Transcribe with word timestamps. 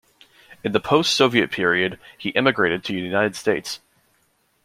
In 0.63 0.71
the 0.71 0.79
post-Soviet 0.79 1.51
period 1.51 1.99
he 2.17 2.35
emigrated 2.35 2.83
to 2.85 2.91
the 2.93 2.97
United 2.99 3.35
States. 3.35 3.81